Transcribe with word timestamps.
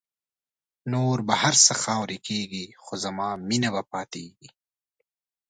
نور 0.91 1.17
به 1.27 1.33
هر 1.41 1.55
څه 1.65 1.73
خاوری 1.83 2.17
کېږی 2.27 2.65
خو 2.83 2.93
زما 3.03 3.27
مینه 3.47 3.69
به 3.75 3.81
پاتېږی 3.91 4.49